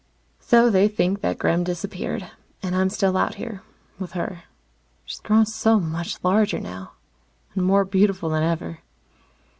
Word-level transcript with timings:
So 0.39 0.71
they 0.71 0.87
think 0.87 1.21
that 1.21 1.37
Gremm 1.37 1.63
disappeared. 1.63 2.31
And 2.63 2.75
I'm 2.75 2.89
still 2.89 3.15
out 3.15 3.35
here 3.35 3.61
with 3.99 4.13
her. 4.13 4.45
She's 5.05 5.19
grown 5.19 5.45
so 5.45 5.79
much 5.79 6.17
larger 6.23 6.59
now, 6.59 6.93
and 7.53 7.63
more 7.63 7.85
beautiful 7.85 8.29
than 8.29 8.41
ever. 8.41 8.79